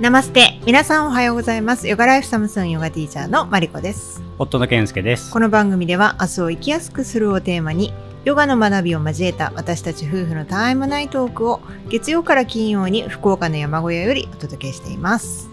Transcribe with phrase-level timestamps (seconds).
[0.00, 5.30] ナマステ皆さんおはようございますヨガライフサムスンヨガティーチャーのマリコです夫の健介です。
[5.30, 7.92] この番組では明日を生きやすくするをテーマに
[8.24, 11.60] ヨガの学びを交えた私たち夫婦のタイムナイトークを
[11.90, 15.49] 月曜から金曜に福岡の山小屋よりお届けしていますはい。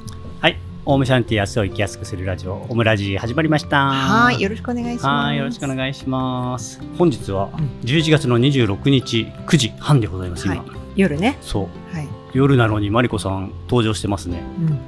[0.89, 3.89] オウムシャンティ明日を生きやすくするラジオ、オムラジ始まりました。
[3.89, 5.05] はいよろしくお願いします。
[5.05, 6.79] はいよろしくお願いします。
[6.97, 10.45] 本日はうん11月の26日9時半でございます。
[10.45, 10.65] 今、はい。
[10.95, 11.37] 夜ね。
[11.41, 11.93] そう。
[11.93, 14.41] はい、夜なのにマリコさん登場してますね。
[14.59, 14.79] うん、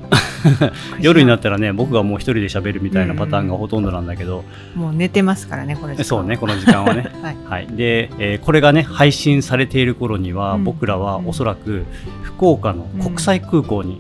[1.04, 4.46] 夜になったらね、僕がもう一人で喋るみたいなパターンがほとんどなんだけど、
[4.76, 7.12] もう寝てますからねこの時間そうねこの時間はね。
[7.22, 7.38] はい。
[7.46, 10.64] はい、で、えーこれがね配信されている頃には、うん。
[10.64, 11.84] 僕らはおそらく
[12.22, 14.00] 福岡の国際空港に、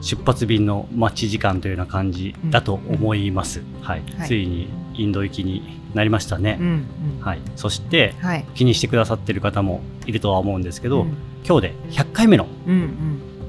[0.00, 4.02] 出発便の待ち時間というような感じだと思います、はい。
[4.18, 4.28] はい。
[4.28, 6.58] ついにインド行きになりましたね、
[7.20, 8.44] はい、そしてはい。
[8.54, 11.16] 気にしてくださってる方もいるとは思うんですけど、うん。
[11.46, 12.46] 今日で100回目の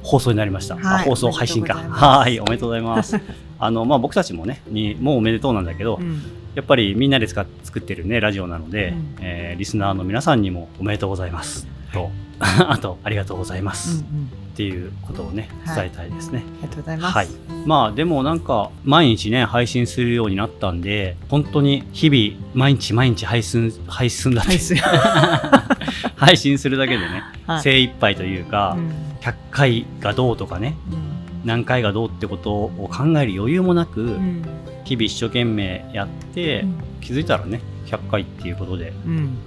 [0.04, 1.76] 放送になりました、放送配信か。
[1.76, 2.40] はい。
[2.40, 3.20] おめでとうございます。
[3.60, 6.22] あの、まあ、僕たちもねにもうおめでとうなんだけど、うん。
[6.56, 9.16] やっぱりみんなで使っ作ってるねラジオなので、うん。
[9.20, 11.68] えーリスナーの皆さんにもおめでとうございます。
[11.92, 15.76] と あとありがとうございまうんす、うんっていうことをねはい。
[15.76, 17.14] 伝えたいですね、ありがとうございます。
[17.14, 17.28] はい。
[17.68, 24.58] まあでもなんか毎日ね配信するようになったんで本当に日々毎日毎日配信配信だって、
[26.16, 26.58] 配信。
[26.58, 27.62] するだけでね、はい。
[27.62, 28.90] 精一杯というか、うん。
[29.22, 30.76] 100回がどうとかね
[31.46, 34.44] 何回がどうってことを考える余裕もなく、うん。
[34.86, 36.76] 日々一生懸命やって、うん。
[37.00, 39.12] 気づいたらね100回っていうことで、うん。
[39.12, 39.38] うん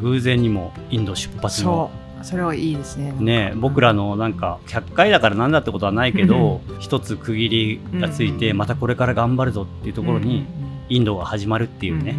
[0.00, 1.90] 偶然にもインド出発の
[2.22, 3.12] それはいいですね。
[3.18, 8.56] ね僕らのなんか100回だからなんだってことはないけど一つ区切りがついてうん。
[8.58, 10.46] またこれから頑張るぞっていうところに
[10.88, 12.14] インドが始まるっていうね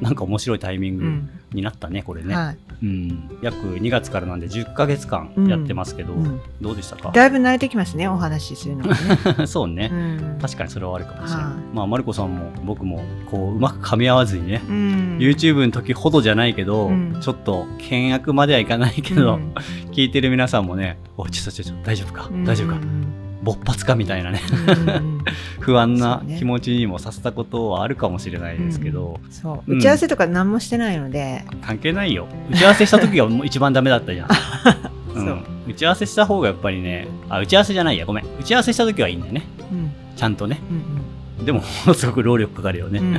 [0.00, 2.58] なんか面白いタイミングになったねこれね、はい。
[2.82, 6.40] うん、約2月からなんで10ヶ月間やってますけど、うん。
[6.60, 7.10] どうでしたか？
[7.10, 8.94] だいぶ慣れてきますねお話しするのが
[9.38, 9.46] ね。
[9.48, 10.38] そうね、うん。
[10.40, 11.54] 確かにそれはあるかもしれない、はい。
[11.74, 15.18] まあマリコさんも僕もこううまく噛み合わずにね、うん。
[15.20, 17.18] YouTube の時ほどじゃないけど、うん。
[17.20, 19.54] ちょっと険悪まではいかないけど、うん。
[19.92, 22.74] 聞いてる皆さんもね「おいちょっとちょっと大丈夫か、大丈夫か？
[22.76, 24.40] うん勃発か」みたいなね。
[24.66, 25.24] うん。
[25.60, 29.72] 不安な気持ちにもさせたことはあるかもしれないですけど、そう。
[29.72, 29.78] うん。
[29.78, 32.26] 打ち合わせとか何もしてないので、関係ないよ。
[32.50, 34.28] 打ち合わせした時がもう一番ダメだったじゃん、
[35.12, 35.14] う。
[35.14, 38.06] そん、打ち合わせした方がやっぱりねあ打ち合わせじゃないや。
[38.06, 38.24] ごめん。
[38.40, 39.42] 打ち合わせした時はいいんだよね。
[39.70, 39.90] うん。
[40.16, 40.60] ちゃんとね。
[40.70, 41.00] うん
[41.44, 43.16] でももの すごく労力かかるよね、うんうん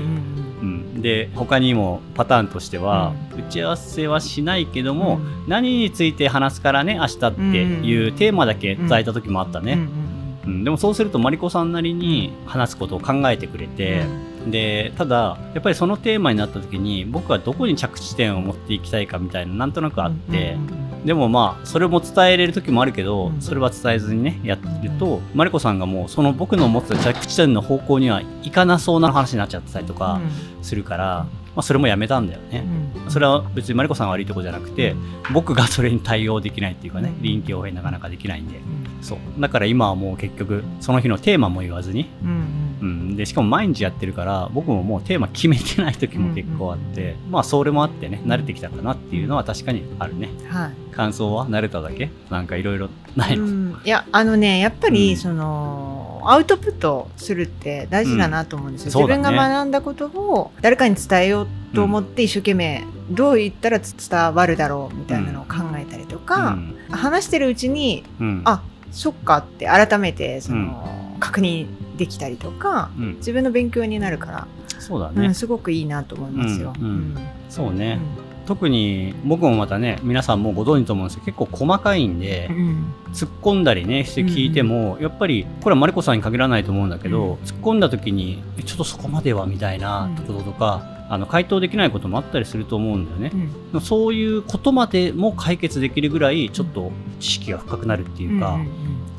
[0.62, 0.66] う
[1.00, 5.50] ん、で他にもパターンとしては、打ち合わせはしないけども、うん。
[5.50, 10.01] 何について話すからね明日っていうテーマだけ伝えた時もあったね、うんうん
[10.46, 10.64] うん。
[10.64, 14.04] でもそうするとマリコさんなりに話すことを考えてくれて、
[14.48, 23.42] でただやっぱりそのテーマになった時に僕はどこに着地点を持っていきたいかみたいななんとなくあって、うんうんでもまあそれも伝えれる時もあるけど、うん。
[23.42, 30.22] それは伝えずにねやってると、マリコさんがもうその僕の持つ着地点の方向にはいかなそうな話になっちゃってたりとか
[30.62, 31.26] するから、
[31.56, 32.64] まあ、それもやめたんだよね。
[33.06, 33.12] うん。
[33.12, 34.96] それは別にマリコさんが悪いとこじゃなくて、
[35.34, 38.60] 僕がそれに対応できないっていうかね、臨機応変なかなかできないんで、
[39.02, 39.20] そう。
[39.40, 42.38] だから今はもう結局、その日のテーマも言わずに、うんうん。
[42.82, 43.16] うん。
[43.16, 50.30] で、しかも毎日やってるから、僕ももうテーマ決めてない時も結構あって、まあそれもあってね、慣れてきたかなっていうのは確かにあるね。
[50.48, 50.96] はい。
[50.96, 51.48] 感想は？
[51.48, 52.10] 慣れただけ？
[52.30, 53.78] なんかいろいろないの、うん。
[53.84, 55.18] いやあのねやっぱり、うん。
[55.18, 59.18] そのアウトプットするって大事だなと思うんですよ、うんね。
[59.18, 66.58] 自分が学んだことを誰かに伝えようと思って一生懸命どう言ったら伝わるだろうみたいなのを考えたりとか、
[66.90, 68.62] 話してるうちにうん、あ
[68.92, 71.68] そっかって改めてその、確認
[71.98, 74.48] できたりとかうん、自分の勉強になるから、
[74.80, 75.28] そうだね。
[75.28, 75.36] うん、。
[75.36, 76.74] すごくいいなと思いますよ。
[76.80, 77.18] うんうん。
[77.50, 78.00] そうね。
[78.42, 82.94] うん特に僕もまたね、皆さんもご存知と思うんですけど、結構細かいんで、うん。
[83.14, 87.34] 突っ込んだりねして聞いても、やっぱりこれはマリコさんに限らないと思うんだけど、うん。
[87.46, 93.32] 突っ込んだ時にえちょっとそこまではみたいなこととか、あの回答できないこともあったりすると思うんだよね。
[93.74, 93.82] う、ん。
[93.82, 98.68] そういうことまでも解決できるぐらいちょっと知識が深くなるっていうか、んん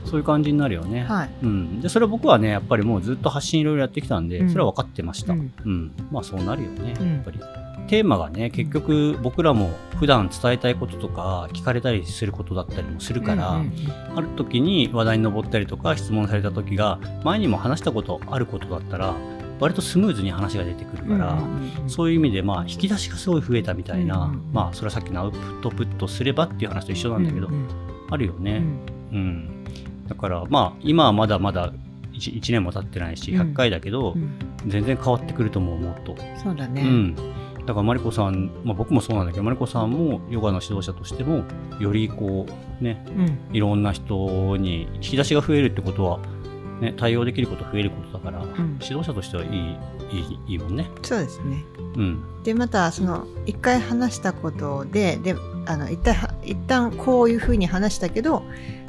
[0.04, 1.30] そういう感じになるよね、うんはい。
[1.42, 4.50] うん、でそれは僕はねやっぱりもうずっと発信いろいろやってきたんで、うん。
[4.50, 5.92] それは分かってました、ううんん。
[6.10, 7.12] まあそうなるよねうん。
[7.14, 7.38] やっぱり。
[7.88, 13.72] テーマがね結局僕らも普段伝えたいこととか聞かれたりすることだったりもするから、うんうん
[14.14, 19.14] ある時に話題に上ったりとか質問された時が前にも話したことあることだったら
[19.58, 24.52] 割とスムーズに話が出てくるから、うんうんうんそういう意味でまあ引き出しがすごい増えたみたいな、うんうんうん。
[24.52, 25.32] まあそれはさっきのアウ
[25.62, 27.68] トプットすればっていう話と一緒なんだけど、うん
[28.10, 28.62] あるよね、
[29.12, 29.16] うん。
[29.16, 29.64] うん。
[30.06, 31.72] だからまあ今はまだまだ
[32.12, 33.40] 1, 年も経ってないしうん。
[33.40, 34.30] 100回だけど、うん。
[34.66, 36.82] 全然変わってくると思うもっと、そうだね。
[36.82, 37.16] うん、
[37.66, 41.44] だからマリコさん、まあ、僕もそうなんだけどマリコさんもヨガの指導者としても
[41.78, 42.46] よりこ
[42.80, 43.38] うねうん。
[43.52, 46.18] いろんな人に引き出しが増えるってことは、
[46.80, 48.78] ね、対応できること増えることだから、ん。
[48.82, 50.90] 指導者としてはいいいいいいもんね。
[51.02, 51.64] そうですね。
[51.96, 52.42] うん。
[52.42, 55.36] でまたその一回話したことでで
[55.66, 58.42] あの一旦一旦こういうふうに話したけど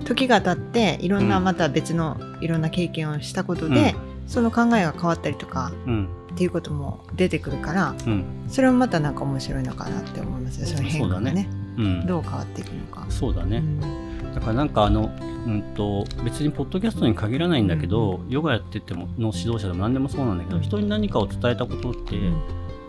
[0.06, 1.44] 時が経っていろんなうん。
[1.44, 8.26] また別のいろんな経験をしたことで、その考えが変わったりとかうんっていうことも出てくるからうん。
[8.48, 10.68] それもまたなんか面白いのかなって思いますよ。
[10.68, 11.32] その変化がね。
[11.32, 11.50] ね。
[11.78, 13.06] うん、どう変わっていくのか。
[13.10, 14.34] そうだね、うん。
[14.34, 15.12] だからなんかあの、
[15.46, 22.42] うん、と別にポッドキャストに限らないんだけど、ヨガやっててもの指導者でも何でもそうなんだけど、人に何かを伝えたことって、うん。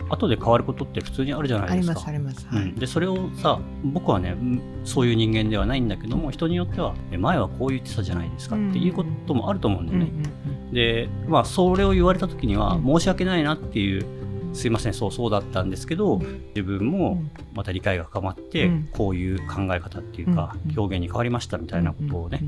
[0.09, 2.03] 後で変わることって普通にあるじゃないですか。
[2.07, 2.55] ありますあります。
[2.55, 2.63] はい。
[2.63, 10.11] うん、でそれをさ僕はねうんそういう人間ではないんだけども人によってはえ前はこう言ってたじゃないですかっていうこともあると思うんだよね。
[10.75, 12.83] でまあそれを言われた時にはうん。
[12.83, 14.05] 申し訳ないなっていう、
[14.53, 17.23] すいませんそうそうだったんですけど自分も
[17.53, 18.89] また理解が深まって、うん。
[18.91, 20.77] こういう考え方っていうか、うん。
[20.77, 22.41] 表現に変わりましたみたいなことをね、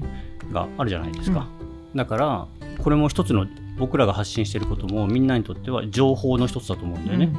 [0.44, 0.54] うん。
[0.54, 1.48] があるじゃないですか。
[1.96, 2.48] だから
[2.84, 3.48] これも一つの
[3.80, 7.32] 僕らが発信してることもみんなにとっては情報の一つだと思うんだよね。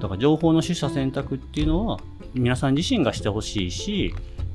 [0.00, 1.98] だから情報の取捨選択っていうのは
[2.32, 4.14] 皆さん自身がしてほしいし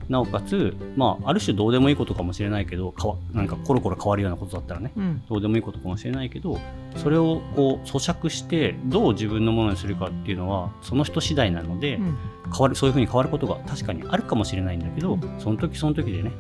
[0.10, 5.24] なおかつ、まあ、ある種どうでもいいことかもしれないけどかわなんかコロコロ変わるようなことだったらねうん。
[5.28, 6.60] どうでもいいことかもしれないけど
[6.96, 12.18] それをこう咀嚼してどう自分のものにするかっていうのはその人次第なので、うん。
[12.52, 15.40] 変わるそういうふうに変わることが確かにあるかもしれないんだけど、うん。
[15.40, 16.32] その時その時でね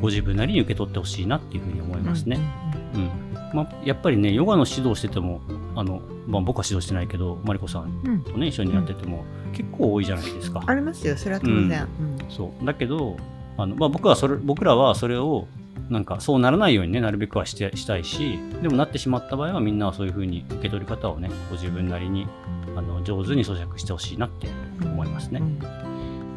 [0.00, 2.38] ご自分なりに受け取ってほしいなっていうふうに思いますね。
[2.94, 3.10] うん
[3.52, 5.40] まあ、やっぱりねヨガの指導してても
[5.74, 8.22] あの、まあ、僕は指導してないけどマリコさん。
[8.24, 10.62] とね一緒にやってても結構多いじゃないですか。
[10.66, 11.16] ありますよ。
[11.16, 11.88] それは当然。
[12.28, 12.64] そう。
[12.64, 13.16] だけど
[13.56, 15.46] あの、まあ、僕はそれ僕らはそれを
[15.88, 22.26] なんかそうならないようにねなるべくはしてしたいしでもなってしまった場合はみんなはそういうふうに受け取り方をねご自分なりに
[22.76, 24.48] あの上手に咀嚼してほしいなって
[24.82, 25.40] うん思いますね。
[25.40, 25.58] うん。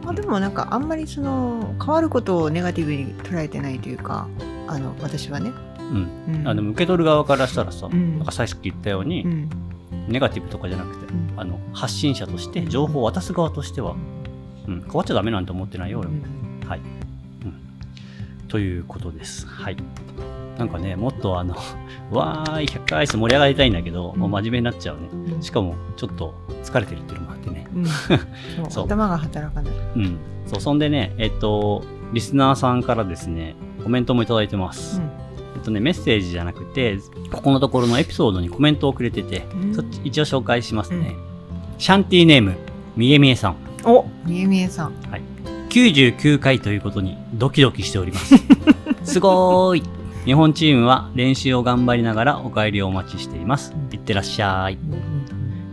[0.04, 4.28] まあ、でもなんかあんまりその変わることをネガティブに捉えてないというか
[4.68, 5.52] あの私はね。
[5.80, 6.36] うん。
[6.36, 6.48] うん。
[6.48, 8.18] あでも受け取る側からしたらさ、うん。
[8.18, 9.50] なんかさっき言ったように、うん
[10.08, 11.34] ネガティブとかじゃなくて、うん。
[11.38, 13.96] あの発信者として情報を渡す側としては、
[14.68, 16.24] うん、変わっちゃダメなんて思ってないよ俺も、
[16.68, 19.46] はい、うん、ということです。
[19.48, 19.78] はい。
[20.58, 21.56] なんかねもっとあの
[22.12, 24.20] わーい100回アイス盛り上がりたいんだけど、うん。
[24.20, 25.34] もう真面目になっちゃうね。
[25.36, 25.42] うん。
[25.42, 26.34] しかもちょっと
[26.64, 27.68] 疲れてるっていうのもあってね。
[27.76, 27.86] うん。
[27.86, 27.92] そ
[28.70, 28.84] そう。
[28.84, 29.74] う頭が働かない。
[29.96, 30.18] うん。
[30.48, 35.23] そうそんでねえっとリスナーさんからですねコメントもいただいてます、えっ
[35.64, 36.98] とね、メッセージじゃなくて、
[37.32, 41.16] ここのところのエピソードにコメントをくれてて、うんそっち一応紹介しますね。
[41.78, 42.56] シャンティーネーム、
[42.96, 43.56] みえみえさん。
[43.86, 44.94] おみえみえさん。
[45.70, 48.36] 99回ということにドキドキしております。
[49.04, 49.84] すごーい。
[50.26, 53.74] 日本チームは練習を頑張りながらお帰りをお待ちしています。
[53.92, 54.78] いってらっしゃい。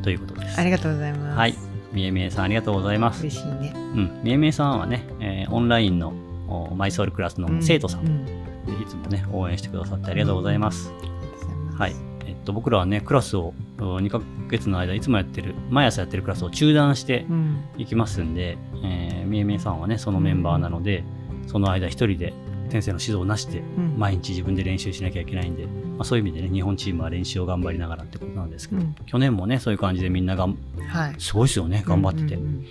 [0.02, 0.58] ということです。
[0.58, 1.38] ありがとうございます。
[1.38, 1.54] はい。
[1.92, 3.20] みえみえさんありがとうございます。
[3.20, 3.72] 嬉しいね。
[3.76, 4.10] うん。
[4.24, 6.12] みえみえさんはね、えーオンラインの
[6.48, 8.26] おマイソウルクラスの生徒さん、
[8.66, 10.92] いつもね、応援してくださってありがとうございます。
[11.76, 11.94] はい。
[12.26, 21.04] えっと、僕らはね、クラスを2ヶ月の間、いつもやってる、毎朝やってるクラスを中断してうんいきますんで、えー、みえみえさんはね、そのメンバーなので、
[21.46, 22.32] その間一人で
[22.70, 30.56] 先生の指導なしで、うん毎日自分で練習しなきゃいけないんで、まあ、そういう意味でね、日本チームは練習を頑張りながらってことなんですけど、うん去年もね、そういう感じでみんながん、
[30.88, 31.14] はい。
[31.18, 32.34] すごいですよね、頑張ってて。
[32.36, 32.66] うんうん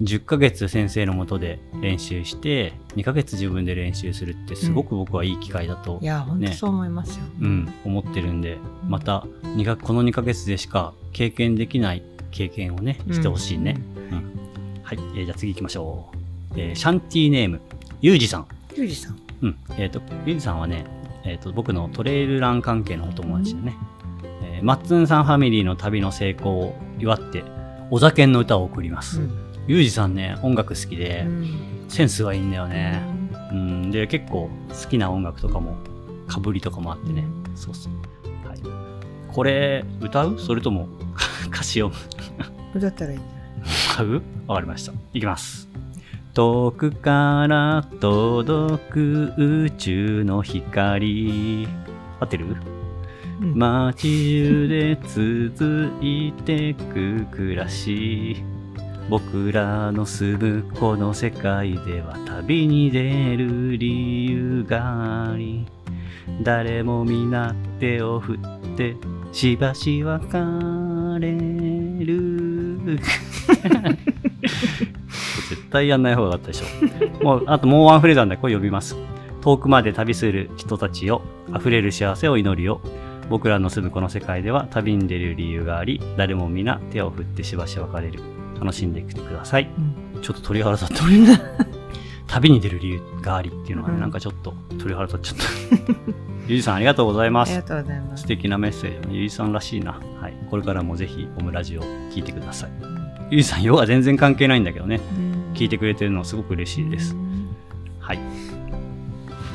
[0.00, 7.24] 10ヶ月先生のもとで練習して、2ヶ月自分で練習するって、すごく僕はいい機会だといや、本当ねそう思いますよ。
[7.40, 8.58] うん、思ってるんで、
[8.88, 13.76] また2かこの2ヶ月でしか経験できない経験をね、してほしいね。
[14.10, 14.42] うん
[14.82, 16.16] はい、えーじゃあ次行きましょう。
[16.56, 17.60] えーシャンティーネーム、
[18.00, 18.46] ゆうじさん。
[18.76, 19.18] ゆうじさん。
[19.42, 20.84] うん、えっ、と、ゆうじさんはね、
[21.24, 23.76] えっ、と、僕のトレイルラン関係のお友達でね、
[24.42, 27.44] えーマッツンさんファミリーの旅の成功を祝って、
[27.90, 29.20] お酒の歌を送ります。
[29.66, 31.26] ゆうじさんね、音楽好きで、
[31.88, 33.02] センスがいいんだよね。
[33.52, 35.76] うん、で、結構好きな音楽とかも、
[36.26, 37.24] かぶりとかもあってね。
[37.54, 38.48] そうそう。
[38.48, 38.60] はい。
[39.28, 40.38] これ、歌う？
[40.38, 40.88] それとも、
[41.52, 41.92] 歌詞を
[42.74, 43.26] 歌ったらいいんじ
[43.94, 44.22] 歌う？
[44.48, 44.92] わかりました。
[45.12, 45.68] いきます。
[46.34, 51.68] 遠くから届く宇宙の光。
[52.20, 52.46] 合ってる？
[52.46, 52.56] ゃない
[53.42, 58.42] うん街中で続いてく暮らし
[59.12, 65.66] 僕らの住むこの世界では旅に出る理由があり
[66.42, 68.38] 誰も皆手を振っ
[68.74, 68.96] て
[69.30, 70.38] しばし別
[71.20, 71.36] れ
[72.06, 72.80] る。
[75.50, 77.22] 絶対やんない方がよかったでしょ。
[77.22, 78.96] もうあともうワンフレーズなんでこれ呼びます。
[79.42, 81.20] 遠くまで旅する人たちよ
[81.54, 82.80] 溢れる幸せを祈るよ。
[83.28, 88.41] 僕らの住むこの世界では旅に出る理由があり誰も皆手を振ってしばし別れる。
[88.62, 89.68] 楽しんできてください。
[89.76, 91.02] うんちょっと鳥肌立った。
[92.28, 95.92] 旅に出る理由がありっていうのがね、うんなんかちょっと鳥肌立っちゃった。
[96.46, 97.68] ゆりさんありがとうございますありが。
[97.68, 98.28] とうございます素。
[98.28, 99.98] 敵なメッセージゆりさんらしいな。
[100.20, 100.34] はい。
[100.48, 102.70] これからもぜひオムラジオ聞いてください。
[103.30, 105.00] ゆりさん、ヨガ全然関係ないんだけどね、
[105.54, 107.18] 聞いてくれてるのすごく嬉しいですう。
[107.18, 107.48] ん
[107.98, 108.18] はい。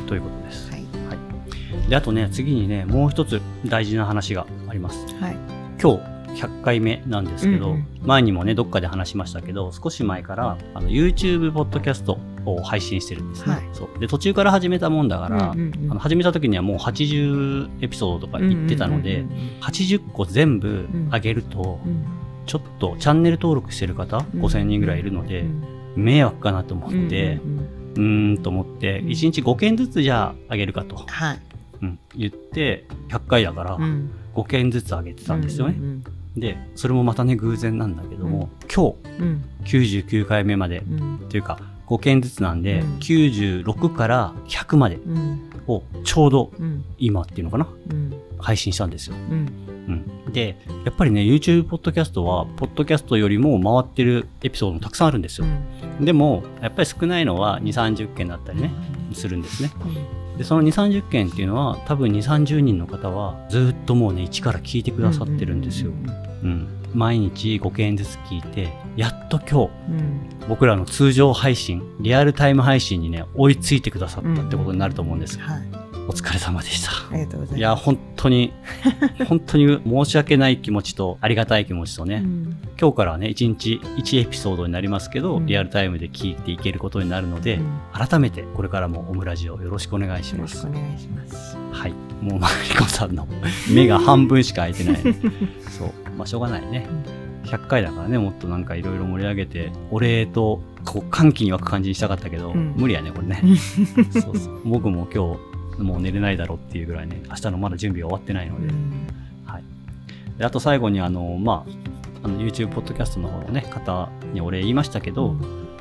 [0.08, 0.72] ということです。
[0.72, 1.90] はい。
[1.90, 5.06] で、あとね、次にね、もう一つ大事な話があります。
[5.22, 5.38] はい。
[5.82, 7.88] 今日100回目なんですけど、うんうん。
[8.04, 13.64] 前にもねどっかで話しましたけど少し前からあの YouTube ポッドキャストを配信してるんですね、はい。
[13.74, 14.00] そう。
[14.00, 22.06] で途中から始めたもんだから、うんうんうんあの始めた時にはもう80エピソードとか言ってたので、うんうんうん80個全部上げると、うん。
[22.46, 24.42] ちょっとチャンネル登録してる方、うん。
[24.42, 25.64] 5000人ぐらいいるので、うん
[25.98, 27.62] 迷惑かなと思って、うんう
[27.96, 29.08] うんーんと思ってうん。
[29.08, 31.40] 1日5件ずつじゃあ上げるかと、はい。
[31.82, 32.00] うん。
[32.16, 34.12] 言って100回だからうん。
[34.36, 36.04] 5件ずつ上げてたんですよね、うん
[36.40, 39.44] でそれもまたね偶然なんだけども、今うん。
[39.64, 41.20] 日99回目までうん。
[41.30, 42.98] というか5件ずつなんで、うん。
[43.00, 45.50] 96から100までうん。
[45.68, 46.86] をちょうどうん。
[46.98, 47.68] 今っていうのかな？
[47.92, 48.14] うん。
[48.40, 49.50] 配信したんですよ、うん。
[49.88, 55.48] うん、でやっぱりね YouTube ポッドキャストはポッドキャストよりも回ってるエピソードもたくさんあるんですよ、
[56.02, 58.70] でもやっぱり少ないのは2 3 0件だったりね
[59.14, 59.72] するんですね
[60.38, 65.92] でその2 3 0件っていうのは多分2 3 0人の方はずっともうね一から聞いてくださってるんですよ、
[66.44, 70.38] うん、毎日5件ずつ聞いてやっと今日うん。
[70.48, 75.87] 僕らの通常配信リアルタイム配信にね追いついてくださったってことになると思うんです、はい。
[76.08, 76.92] お疲れ様でした。
[76.92, 77.58] ありがとうございます。
[77.58, 78.54] いや本当に
[79.28, 82.58] 本当に申し訳ない気持ちとありがたい気持ちとね、うん。
[82.80, 85.46] 今日からはね1日1エピソードになりますけど、うん。
[85.46, 88.08] リアルタイムで聞いていけることになるので、うん。
[88.08, 91.58] 改めてこれからもオムラジオよろしくお願いしよろしますくお願いします。
[91.72, 91.94] はい。
[92.22, 93.28] もうマリコさんの
[93.70, 94.96] 目が半分しか開いてない、
[95.70, 95.92] そう。
[96.18, 96.88] まあしょうがないね。
[97.44, 102.74] 100回だからねもっとなんかいろいろ盛り上げてお礼とこう歓喜に沸く感じにしたかったけど、うん。
[102.78, 103.42] 無理やねこれね。
[104.12, 104.62] そうそう。
[104.66, 109.08] 僕も今日もう寝れないだろうっていうぐらいね明日のまだ準備が終わってないので、うん。
[109.46, 109.64] はい、
[110.38, 111.66] であと最後にあの、ま
[112.24, 115.36] あ、あの YouTube ポッドキャストの方の、ね、方にお礼言いましたけど、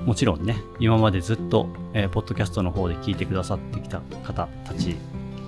[0.05, 4.97] もちろんね今までずっと、えーポッドキャストの方で聞いてくださってきた方たち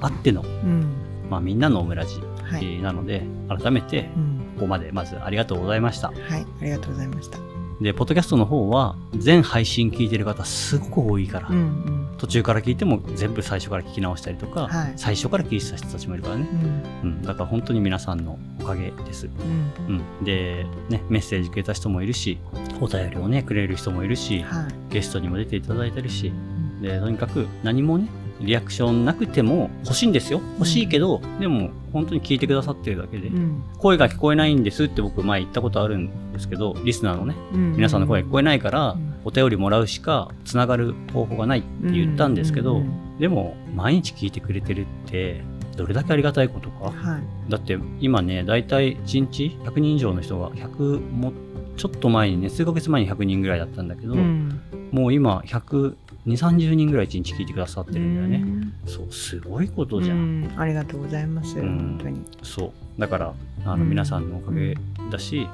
[0.00, 0.94] あっての、うん。
[1.30, 2.64] まあ、みんなのオムラジ、はい。
[2.64, 4.38] えーなので改めてうん。
[4.56, 6.08] ここまでまずありがとうございました。
[6.08, 7.38] はい、ありがとうございました。
[7.80, 14.92] でポッドキャストの方は全配信聞いてる方すごく多いから、うんうん途中から聞いても全部最初から聞き直したりとか、はい。
[14.96, 16.48] 最初から聞いてた人たちもいるからね、
[17.02, 17.10] うん。
[17.10, 19.26] うん、だから本当に皆さんのおかげです。
[19.26, 19.96] うん。
[19.96, 22.38] うん、で、ね、メッセージくれた人もいるし
[22.80, 24.92] お便りをねくれる人もいるしはい。
[24.92, 26.82] ゲストにも出ていただいたりしうん。
[26.82, 28.08] でとにかく何もね
[28.40, 30.40] リアクションなくても欲しいんですよ。
[30.58, 33.62] 欲しいけど、でも本当に聞いてくださってるだけで、うん。
[33.78, 37.72] 声が聞こえないんですって僕前言ったことあるんですけどリスナーのねうん。
[37.72, 42.82] 皆さんの声が聞こえないから、うんお便りもらうしかつながる方法がないって言ったんですけど、
[43.18, 45.44] でも毎日聞いてくれてるって
[45.76, 47.50] どれだけありがたいことか、はい。
[47.50, 51.34] だって今ね大体1日100人以上の人が100も
[51.76, 54.62] ちょっと前にね数ヶ月前に100人ぐらいだったんだけど、うん。
[54.92, 55.94] もう今100
[56.26, 58.72] 2 3 0人ぐらい1日聞いてくださってるんだよね、うん。
[58.86, 60.54] そうすごいことじゃん、うん。
[60.56, 61.58] ありがとうございます。
[61.58, 61.78] うん。
[61.78, 62.22] 本当に。
[62.42, 63.90] そうだからあのうん。
[63.90, 64.76] 皆さんのおかげ
[65.10, 65.48] だし、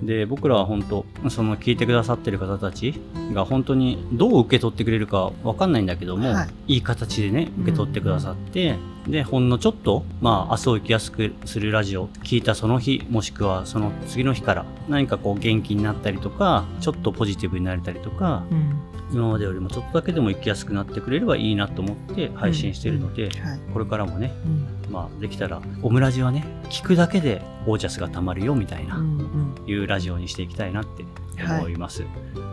[0.00, 0.06] うん。
[0.06, 2.94] で僕らは本当その聞いてくださってる方たち
[3.32, 6.74] が本当にどう受け取ってくれるかわかんないんだけども、はい。
[6.74, 8.76] い、い形でね受け取ってくださって、
[9.06, 18.80] でほんのちょっとまあ明日を生きやすくするラジオ聞いたその日もしくはその次の日から何かこう元気になったりとかちょっとポジティブになれたりとかうん。
[19.12, 23.60] 今までよりもちょっとだけでも生きやすくなってくれればいいなと思って配信してるので、はい。
[23.72, 29.22] これからもねうんまあできたらオムラジはね聞くだけでオージャスがたまるよみたいな、うんう
[29.62, 29.64] ん。
[29.66, 31.04] いうラジオにしていきたいなって
[31.44, 32.04] 思います。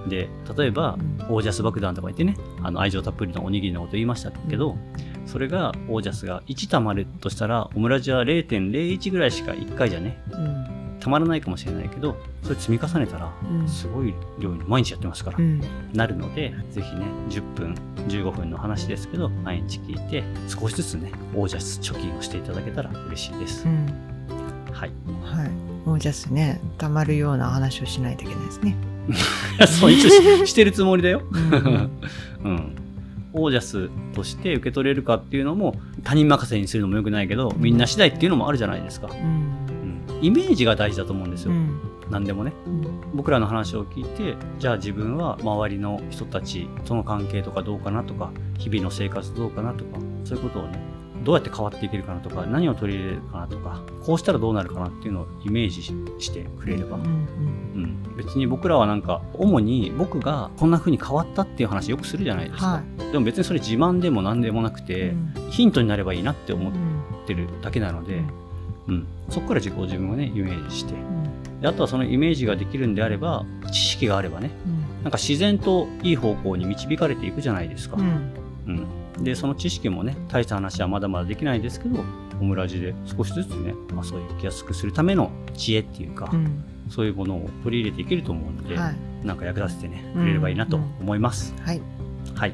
[0.07, 1.17] で例えば、うん。
[1.29, 4.77] オージャス爆弾とか言ってねあの愛情たっぷりのおにぎりのこと言いましたけど、
[5.25, 10.76] それがオージャスが1たまるとしたらオムラジは0.01ぐらいしか1回じゃねうん
[11.07, 13.65] たまらないかもしれないけどそれ積み重ねたらうん。
[13.65, 15.61] すごい量に毎日やってますから、うん。
[15.93, 17.75] なるのでぜひね10分
[18.09, 23.65] 15分の話ですけど毎日聞いて少しずつねオージャス貯金をしていただけたら嬉しいです。
[23.65, 23.85] うん。
[24.73, 24.91] はい。
[25.23, 25.49] はい。
[25.87, 28.75] もうジャスね、たまるような話をしないといけないですね。
[29.79, 31.21] そう一応ししてるつもりだよ。
[31.31, 31.89] うん。
[32.43, 32.75] うん、
[33.31, 39.17] オージャスとして受け取れるかっていうのも他人任せにするのもよくないけどみんな次第っていうのもあるじゃないですか、うんう
[39.63, 39.66] ん、
[40.21, 41.79] イメージが大事だと思うんですよ、うん。
[42.09, 42.53] 何でもね。
[42.65, 43.01] うん。
[43.13, 50.79] 僕らの話を聞いてじゃあ自分は周りの人たちとの関係とかどうかなとか日々の生活どうかなとかそういうことをね
[51.23, 65.33] どうやって変わっていけるかなとか何を取り入れるかなとかこうしたらどうなるかなっていうのをイメージししてくれれば、うんうんうん、別に僕らはなんか主に僕がこんな風に変わったっていう話よくするじゃないですか、はでも別にそれ自慢でも何でもなくいて、うん。
[65.49, 66.97] ヒントになればいいなって思っうん
[67.27, 68.21] てるだけなので、
[68.87, 70.93] うん、そこから自己自分をねイメージして。
[70.93, 71.61] うん。
[71.61, 74.51] であとはそのイメージができるんであれば知識があればね。
[74.65, 75.03] うん。
[75.03, 78.33] なんか自然といい方向に導かれていくじゃないですか、うん。
[79.17, 82.03] うん、でその知識もね大した話はまだまだできないですけど
[82.39, 86.63] オムラジで少しずつね、まあ、そういう生きやすくするための知恵っていうか、うん。
[86.89, 88.95] そういうものを取り入れていけると思うので、はい。
[89.25, 91.81] なんか役立ててねくれればいいなと思います、はい。
[92.35, 92.53] はい。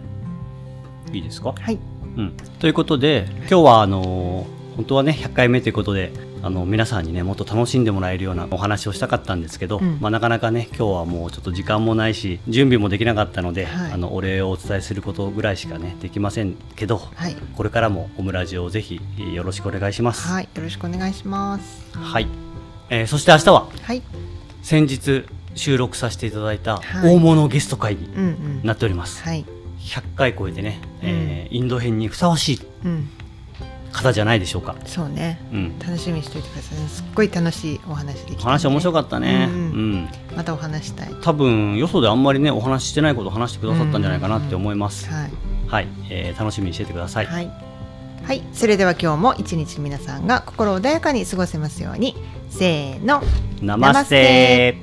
[1.12, 1.54] いいですか？
[1.60, 1.78] はい。
[2.18, 6.12] うん、ということで今日はあのー本当はね100回目ということで
[6.42, 9.98] あの皆さんにねもっと楽しんでもらえるようなお話をしたかったんですけど、うん。
[10.02, 13.92] まあ、なかなかね今日はもうちょっと時間もないし準備もできなかったので、はい。
[13.92, 17.36] あのお礼をお伝えすることぐらいしかねできませんけどはい。
[17.56, 19.00] これからもオムラジオをぜひ
[19.34, 20.28] よろしくお願いします。
[20.28, 21.88] はいよろしくお願いします。
[21.98, 22.28] はい。
[22.90, 24.02] えーそして明日ははい。
[24.62, 25.26] 先日
[25.56, 27.16] 収録させていただいたはい。
[27.16, 28.62] 大物ゲスト会にうんうん。
[28.64, 29.24] なっております。
[29.24, 29.46] はい。
[29.80, 33.10] 100回超えてね、えーインド編にふさわしいうん
[33.94, 34.76] 方じゃないでしょうか。
[34.86, 35.40] そうね。
[35.54, 35.80] うん。
[35.80, 38.44] 楽しみにしておいてくださいすっごい楽しいお話できたんで。
[38.44, 39.94] 話面白かったね、ううん。
[40.04, 41.14] んまたお話したい。
[41.22, 45.32] 多分よそであんまりねお話ししてないことを話してくださったんじゃないかなって思います、はい。
[45.68, 47.52] はい、えー楽しみにしててください、はい、
[48.24, 52.16] はい、それでは今日も一日皆さんが心穏やかに過ごせますように。
[52.50, 53.22] せーの。
[53.62, 54.78] ナマステ